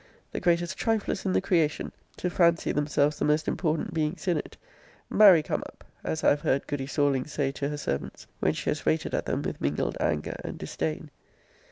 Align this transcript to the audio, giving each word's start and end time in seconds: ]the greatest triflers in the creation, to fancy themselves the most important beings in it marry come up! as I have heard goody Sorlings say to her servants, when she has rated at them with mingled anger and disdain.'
]the 0.33 0.39
greatest 0.39 0.75
triflers 0.79 1.27
in 1.27 1.33
the 1.33 1.39
creation, 1.39 1.91
to 2.17 2.27
fancy 2.27 2.71
themselves 2.71 3.19
the 3.19 3.23
most 3.23 3.47
important 3.47 3.93
beings 3.93 4.27
in 4.27 4.35
it 4.35 4.57
marry 5.11 5.43
come 5.43 5.61
up! 5.61 5.83
as 6.03 6.23
I 6.23 6.31
have 6.31 6.41
heard 6.41 6.65
goody 6.65 6.87
Sorlings 6.87 7.31
say 7.31 7.51
to 7.51 7.69
her 7.69 7.77
servants, 7.77 8.25
when 8.39 8.53
she 8.53 8.71
has 8.71 8.87
rated 8.87 9.13
at 9.13 9.27
them 9.27 9.43
with 9.43 9.61
mingled 9.61 9.97
anger 9.99 10.35
and 10.43 10.57
disdain.' 10.57 11.11